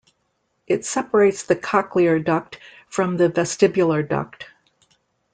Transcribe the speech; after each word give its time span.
It 0.65 0.83
separates 0.83 1.43
the 1.43 1.55
cochlear 1.55 2.17
duct 2.25 2.57
from 2.87 3.17
the 3.17 3.29
vestibular 3.29 4.01
duct. 4.01 4.47